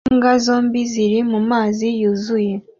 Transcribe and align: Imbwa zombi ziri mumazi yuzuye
Imbwa 0.09 0.33
zombi 0.45 0.81
ziri 0.91 1.19
mumazi 1.31 1.87
yuzuye 2.01 2.53